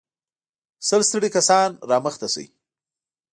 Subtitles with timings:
[0.87, 2.45] سل ستړي کسان را مخته شئ.